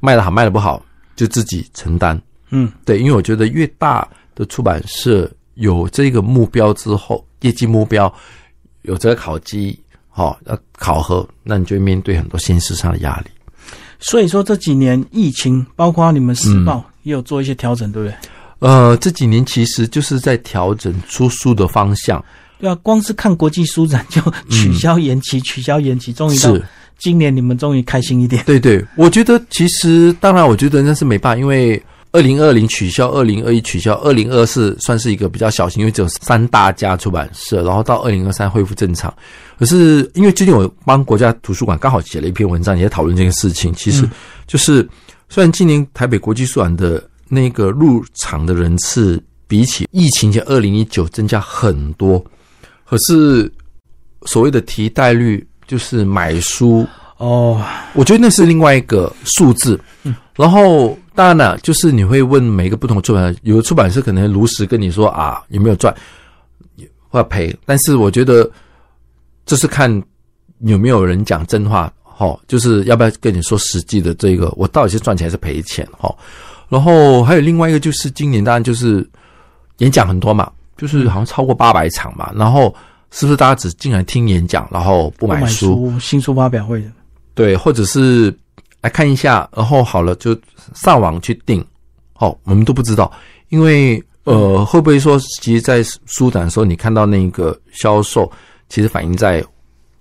[0.00, 0.82] 卖的好卖的不好
[1.14, 4.08] 就自己承担，嗯，对，因为我觉得越大。
[4.34, 8.12] 的出版社有这个目标之后，业绩目标
[8.82, 13.26] 有这个考绩，好要考核，那你就面对很多现实上的压力。
[14.00, 18.16] 所以说这几年疫情，包括你们时报也有做一些调整，对不对？
[18.60, 22.24] 呃，这几年其实就是在调整出书的方向。
[22.58, 26.56] 对啊，光是看国际书展就取消延期，取消延期，终于到
[26.98, 28.42] 今年你们终于开心一点。
[28.44, 31.80] 对对，我觉得其实当然，我觉得那是没办法，因为。
[32.12, 39.12] 二零二零取消，二零二一取消，二零二四算是一个比较小型，因为只有三大家出版社，然后到二零二三恢复正常。
[39.58, 43.72] 可是因为最近我帮国家图书馆刚好写了一篇文章，也在讨论这件事情。
[43.72, 44.06] 其实
[44.46, 44.86] 就是
[45.30, 52.22] 虽然今年台北国际书展的那个入场的人次比起疫情前二零一九增加很多，
[52.84, 53.50] 可是
[54.26, 59.80] 所谓的提代率就是买书哦，我觉得那是另外一个数字。
[60.02, 60.94] 嗯，然后。
[61.14, 65.94] 当然了，就是你会问每个不同的出版社，有的出版社可能如实跟你说啊，有没有赚，
[67.08, 67.54] 或赔。
[67.66, 68.50] 但是我觉得
[69.44, 70.02] 这是看
[70.60, 76.14] 有没有人讲真话，哈，就是要不要跟你说实际的这个，我到底是赚钱还是赔钱，哈。
[76.68, 79.06] 然后还有另外一个就是今年当然就是
[79.78, 82.32] 演讲很多嘛，就是好像超过八百场嘛。
[82.34, 82.74] 然后
[83.10, 85.92] 是不是大家只进来听演讲，然后不买书？
[86.00, 86.90] 新书发表会的，
[87.34, 88.34] 对，或者是
[88.82, 90.38] 来看一下，然后好了就
[90.74, 91.64] 上网去订。
[92.14, 93.10] 哦，我们都不知道，
[93.48, 98.30] 因为呃，会不会说，其实，在书展的时候，你看到那个销售，
[98.68, 99.44] 其实反映在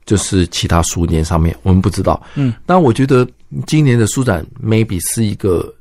[0.06, 2.22] 就是其他书店上面，我们不知道。
[2.36, 3.28] 嗯，但我觉得
[3.66, 5.74] 今年的书展 maybe 是一个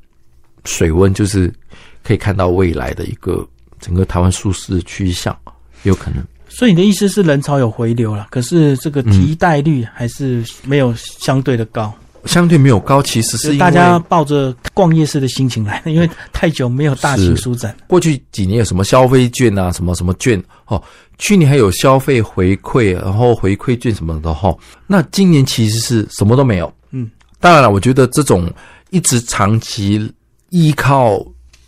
[0.65, 1.53] 水温，就是
[2.03, 3.47] 可以看到未来的一个
[3.79, 5.37] 整个台湾书市的趋向，
[5.83, 6.25] 有可能。
[6.49, 11.93] 所以你的意思是人潮有回流了，可是这个替代率还是没有相对的高。
[12.25, 17.75] 相对没有高，其实是大家抱着逛夜市的心情来，因为太久没有大型书展。
[17.87, 20.81] 过去几年有什么消费券啊，什么什么券哦，
[21.17, 24.55] 去年还有消费回馈，然后回馈券什么的哈。
[24.85, 26.71] 那今年其实是什么都没有。
[26.91, 28.51] 嗯，当然了，我觉得这种
[28.91, 30.11] 一直长期
[30.49, 31.19] 依靠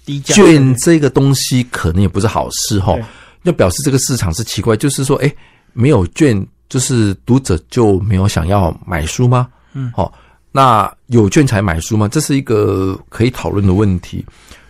[0.05, 2.95] 低券这个东西，可能也不是好事哈。
[3.43, 5.33] 要表示这个市场是奇怪，就是说，哎，
[5.73, 9.47] 没有券，就是读者就没有想要买书吗？
[9.73, 10.13] 嗯，好。
[10.55, 12.07] 那有券才买书吗？
[12.07, 14.23] 这是一个可以讨论的问题。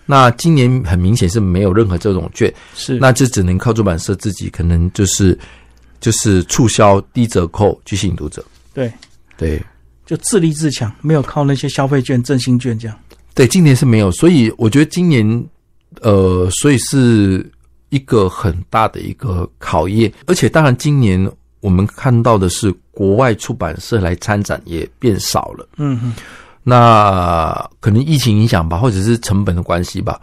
[0.05, 5.37] 那今年很明显是没有任何这种券，是那就只能靠出版社自己，可能就是
[5.99, 8.43] 就是促销低折扣去吸引读者。
[8.73, 8.91] 对
[9.37, 9.61] 对，
[10.05, 12.97] 就自立自强，没有靠那些消费券、振兴券这样。
[13.33, 15.45] 对，今年是没有，所以我觉得今年
[15.99, 17.45] 呃，所以是
[17.89, 21.29] 一个很大的一个考验，而且当然今年。
[21.63, 26.13] 我们看到的是国外出版社来参展也变少了，嗯嗯，
[26.61, 30.19] 那可能疫情影响吧，或者是成本的关系吧。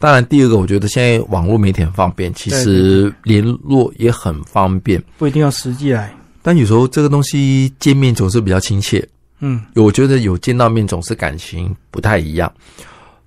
[0.00, 6.12] 当然，第二个我觉得现在网络媒体很方便，其实联络也很方便，不一定要实际来。
[6.42, 12.52] 但有时候这个东西见面总是比较亲切，嗯，我觉得有见到面总是感情不太一样。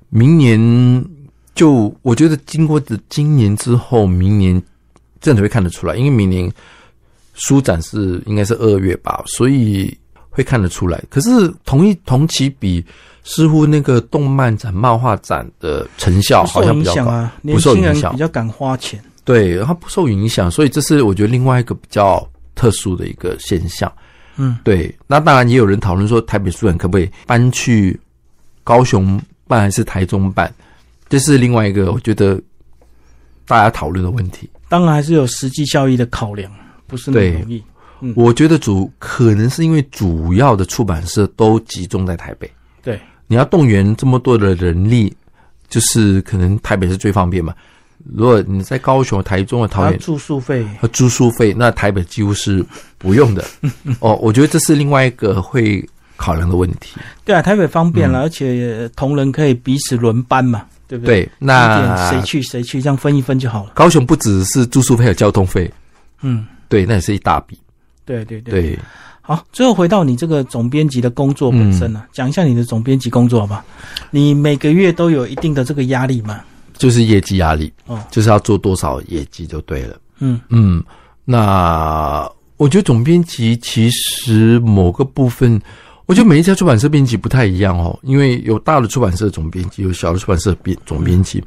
[0.10, 0.60] 明年
[1.56, 4.62] 就我觉得经过的今年之后，明年
[5.22, 6.52] 真的会看得出来，因为明年。
[7.34, 9.96] 书展是应该是二月吧，所以
[10.30, 11.04] 会看得出来。
[11.10, 11.30] 可是
[11.66, 12.84] 同一同期比，
[13.24, 19.04] 似乎那个动漫展、漫画展的成效好像比较高，不受影响，比较敢花钱。
[19.26, 23.92] 对，它不受影响，所以这是我觉得另外一个比较特殊的一个现象。
[24.36, 24.94] 嗯，对。
[25.08, 28.00] 那当然也有人讨论说，台北书展可不可以搬去
[28.64, 30.54] 高雄办还是台中办？
[31.08, 32.42] 这是另外一个我觉得
[33.46, 34.50] 大家讨论的问题。
[34.68, 36.52] 当然还是有实际效益的考量。
[36.94, 37.64] 不是那么容易。
[38.02, 42.48] 嗯，我觉得主可能是因为主要的出版社都集中在台北。
[42.84, 45.12] 对，你要动员这么多的人力，
[45.70, 47.52] 就是可能台北是最方便嘛。
[48.14, 52.64] 如果你在高雄、台中、桃园，住宿费和住宿费，那台北几乎是
[53.00, 53.44] 不用的。
[54.00, 55.84] 哦，我觉得这是另外一个会
[56.16, 57.00] 考量的问题。
[57.26, 61.24] 对啊，台北方便了，而且同仁可以彼此轮班嘛，对不对？
[61.24, 63.72] 对，那谁去谁去，这样分一分就好了。
[63.74, 65.72] 高雄不只是住宿费和交通费，
[66.22, 66.46] 嗯。
[66.74, 67.56] 对，那也是一大笔。
[68.04, 68.62] 对对对。
[68.62, 68.80] 对，
[69.22, 73.64] 好，最后回到你这个总编辑的工作本身呢，讲一下你的总编辑工作好吧？
[74.10, 76.42] 你每个月都有一定的这个压力吗？
[76.74, 79.96] 就是业绩压力哦，就是要做多少业绩就对了。
[80.18, 80.84] 嗯嗯，
[81.24, 85.62] 那我觉得总编辑其实某个部分，
[86.08, 91.42] 我觉得每一家出版社编辑不太一样哦，因为有大的出版社总编辑，有小的出版社编总编辑。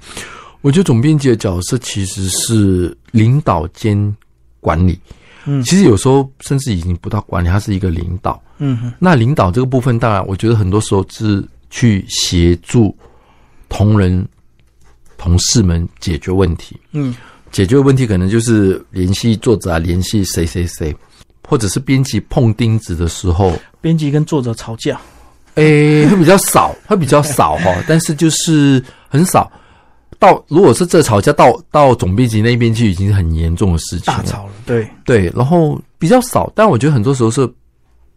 [0.63, 4.17] 我觉得总编辑的角色其实是领导兼。
[4.67, 4.99] 管理，
[5.45, 12.93] 嗯，其实有时候甚至已经不到管理，他是一个领导，嗯哼，那领导这个部分，当然我觉得很多时候是去协助
[13.69, 14.27] 同仁、
[15.17, 17.15] 同事们解决问题，嗯，
[17.53, 20.93] 解决问题可能就是联系作者啊，联系谁谁谁，
[21.47, 25.01] 或者是编辑碰钉子的时候，编辑跟作者吵架，
[25.55, 29.49] 诶，会比较少，会比较少哈，但是就是很少。
[30.19, 34.53] 到如果是这吵架到到总编辑那边去，已经是很严重的事情，大吵了。
[34.65, 37.47] 对对，然后比较少，但我觉得很多时候是，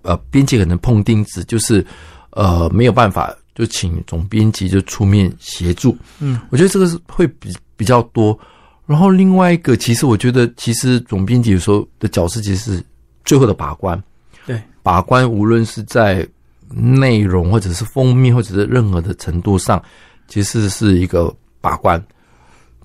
[0.03, 1.85] 呃，编辑可能碰钉子，就是
[2.31, 5.97] 呃没有办法，就请总编辑就出面协助。
[6.19, 8.37] 嗯，我觉得这个是会比比较多。
[8.85, 12.83] 然后另外一个，其实我觉得，其实总编辑有时候的角色其实是
[13.25, 14.01] 最后的把关。
[14.45, 16.25] 对，把关无论是在
[16.69, 19.83] 内容，或者是封面，或者是任何的程度上，
[20.29, 21.35] 其实是一个。
[21.61, 22.03] 把关，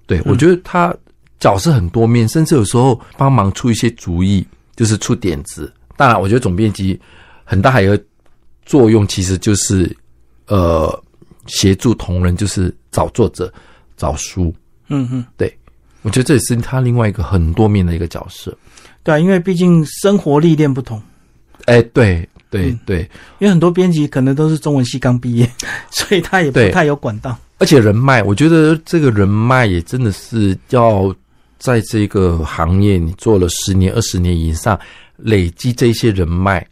[0.06, 0.94] 对我觉得他
[1.38, 4.46] 角色很多面，甚至有时候帮忙出一些主意，
[4.76, 5.72] 就是出点子。
[5.96, 6.98] 当然，我觉得总编辑
[7.44, 8.02] 很大一个
[8.64, 9.96] 作用，其实就是
[10.46, 11.02] 呃
[11.46, 13.52] 协助同仁，就是找作者、
[13.96, 14.54] 找书。
[14.88, 15.56] 嗯嗯，对，
[16.02, 18.56] 我觉得这也是他另外一个很多面的一个角色。
[19.02, 21.00] 对啊，因为毕竟生活历练不同。
[21.66, 23.00] 哎，对对对，
[23.38, 25.50] 因为很多编辑可能都是中文系刚毕业，
[25.90, 27.36] 所以他也不太有管道。
[27.59, 31.14] 而且人脉，我觉得这个人脉也真的是要
[31.59, 34.78] 在这个行业你做了十年、二十年以上，
[35.16, 36.66] 累积这些人脉，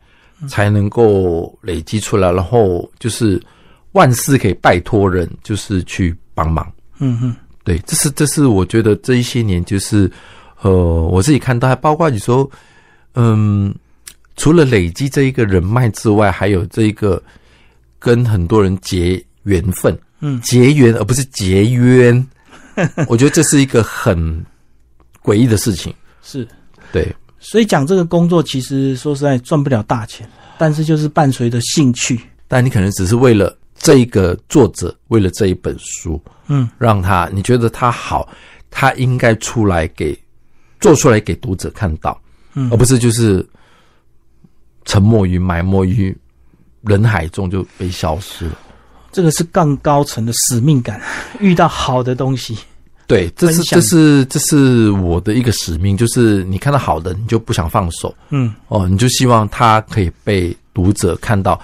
[0.48, 3.40] 才能够累积出来，然后就是
[3.92, 6.70] 万事可以拜托人，就是去帮忙。
[6.98, 10.10] 嗯嗯，对，这是这是我觉得这一些年就是，
[10.62, 12.48] 呃，我自己看到，还包括你说，
[13.14, 13.74] 嗯，
[14.36, 17.22] 除了累积这一个人脉之外，还有这一个
[17.98, 22.26] 跟很多人结缘分，嗯结缘而不是结冤，
[23.06, 24.42] 我觉得这是一个很
[25.22, 25.92] 诡异的事情。
[26.22, 26.48] 是。
[26.90, 32.20] 对，所以讲这个工作，其实说实在赚不了大钱，但是就是伴随着兴趣。
[32.48, 38.28] 但你可能只是为了这一个作者，为了这一本书，嗯，让他你觉得他好，
[38.70, 40.18] 他应该出来给
[40.80, 42.20] 做出来给读者看到，
[42.54, 43.44] 嗯而不是就是
[44.84, 46.14] 沉没于埋没于
[46.82, 48.58] 人海中就被消失了。
[49.12, 51.00] 这个是更高层的使命感，
[51.38, 52.58] 遇到好的东西，
[53.06, 61.60] 对，这是这是这是我的一个使命，就是你看到好的，你就不想放手嗯，哦，你就希望它可以被读者看到。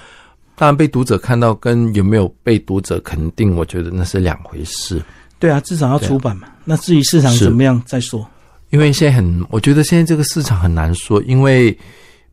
[0.55, 5.01] 当然，被读者看到跟有没有被读者肯定，我觉得那是两回事。
[5.39, 6.49] 对啊，至少要出版嘛。
[6.65, 8.29] 那至于市场怎么样再说。
[8.71, 11.79] 因为现在很，我觉得现在这个市场很难说，因为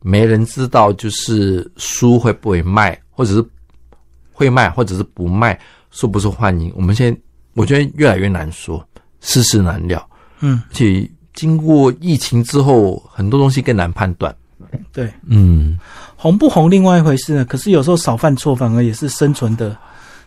[0.02, 3.44] 没人知道就是书会不会卖，或者是
[4.36, 5.58] 会卖，或者是不卖，
[5.90, 6.70] 受不受欢迎。
[6.76, 7.18] 我们现在
[7.54, 8.86] 我觉得越来越难说，
[9.22, 10.06] 世事难料，
[10.40, 14.34] 嗯，而且经过疫情之后，很多东西更难判断。
[14.92, 15.78] 对，嗯，
[16.16, 17.44] 红不红另外一回事呢。
[17.46, 19.74] 可是有时候少犯错，反而也是生存的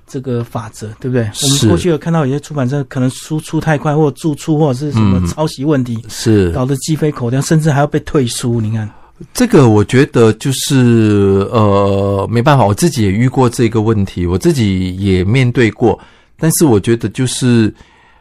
[0.08, 1.24] 这个法则，对不对？
[1.44, 8.60] 我们是过去有看到有些出版社可能输出太快，或者注出，或者是什么嗯抄袭问题，是搞得鸡飞狗跳，甚至还要被退书。
[8.60, 8.90] 你看，
[9.34, 16.00] 这个，我觉得就是呃，没办法，我自己也遇过这个问题，我自己也面对过，
[16.38, 17.74] 但是我觉得就是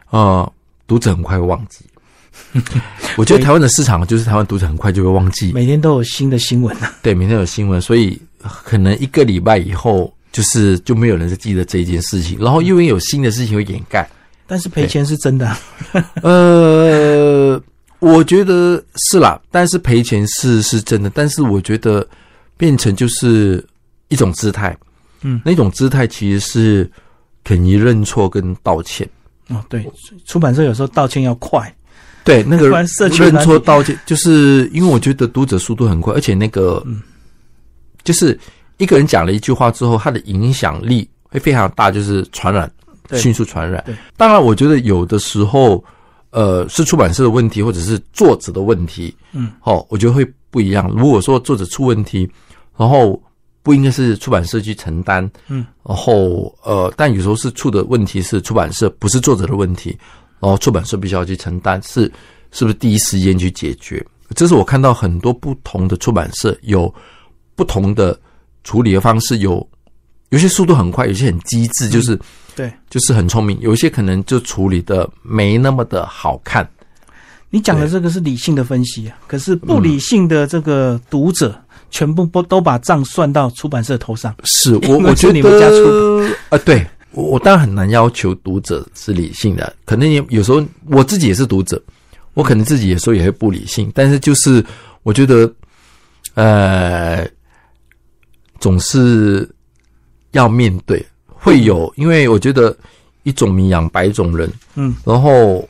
[0.09, 0.51] 呃，
[0.87, 1.85] 读者很快会忘记。
[3.17, 6.75] 我觉得台湾的市场就是台湾读者很快就会忘记，每天都有新的新闻。
[7.01, 14.09] 对，每天有新闻，所以可能一个礼拜以后，就是就没有人再记得这一件事情，然后因为有新的事情会掩盖。
[14.47, 15.59] 但是赔钱是真的啊、
[16.23, 17.61] 呃，
[17.99, 22.07] 我觉得是啦，但是赔钱是是真的，但是我觉得
[22.57, 23.65] 变成就是
[24.07, 24.75] 一种姿态，
[25.21, 25.41] 嗯。
[25.43, 26.91] 那种姿态其实是
[27.43, 29.07] 肯于认错跟道歉。
[29.49, 29.85] 哦，对，
[30.25, 31.75] 出版社有时候道歉要快，
[32.23, 32.87] 对，那个认
[33.43, 37.01] 错道歉，就是因为我觉得读者速度很快，而且那个，嗯。
[38.03, 38.39] 就是
[38.77, 42.71] 一个人讲了一句话之后，他的影响力会非常大，就是传染，
[43.11, 43.83] 迅速传染。
[43.85, 43.93] 对。
[44.15, 45.83] 当然，我觉得有的时候，
[46.31, 50.89] 呃，是出版社的问题，或者是作者的问题，嗯，哦，我觉得会不一样。
[50.95, 52.29] 如果说作者出问题，
[52.77, 53.21] 然后
[53.63, 59.97] 不应该是出版社去承担，嗯，然后呃，但有时候是出的问题是出版社，不是作者的问题，
[60.39, 62.11] 然后出版社必须要去承担，是
[62.51, 64.05] 是不是第一时间去解决？
[64.35, 66.93] 这是我看到很多不同的出版社有
[67.55, 68.17] 不同的
[68.63, 69.67] 处理的方式，有
[70.29, 72.19] 有些速度很快，有些很机智，就是
[72.55, 76.67] 对就是很聪明，有一些可能就处理的没那么的好看。
[77.49, 81.59] 你讲的这个是理性的分析啊，可是不理性的这个读者，
[81.89, 84.35] 全部不都把账算到出版社头上。
[84.43, 91.81] 是我 我觉得你们家得啊、对我我当然很难要求读者是理性的，可能也有时候我自己也是读者，
[92.35, 94.63] 我可能自己有时候也会不理性，但是就是
[95.01, 95.51] 我觉得，
[96.35, 97.27] 呃，
[98.59, 99.49] 总是
[100.31, 102.75] 要面对，会有，因为我觉得
[103.23, 105.67] 一种名养百种人，嗯，然后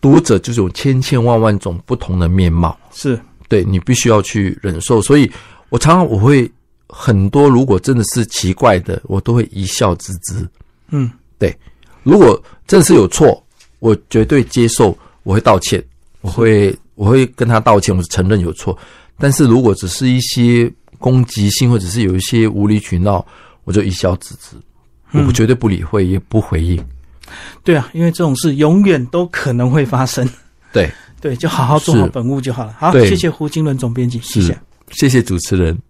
[0.00, 2.78] 读者就是有千千万万种不同的面貌。
[2.92, 5.00] 是，对你必须要去忍受。
[5.00, 5.30] 所以
[5.68, 6.50] 我常常我会
[6.88, 10.48] 很多，如果真的是奇怪的，我都会一笑置之。
[10.90, 11.56] 嗯，对
[12.02, 13.42] 如果真的是有错，
[13.78, 15.82] 我绝对接受，我会道歉，
[16.20, 18.76] 我会我会跟他道歉，我承认有错。
[19.18, 23.24] 但是如果只是一些攻击性，或者是有一些无理取闹，
[23.70, 24.56] 我就一笑置之，
[25.24, 26.84] 我绝对不理会，也不回应。
[27.62, 30.28] 对啊，因为这种事永远都可能会发生。
[30.74, 30.90] 对，
[31.20, 32.74] 对，就好好做好本务就好了。
[32.76, 34.58] 好，谢谢胡金伦总编辑，谢谢。
[34.90, 35.80] 谢谢主持人。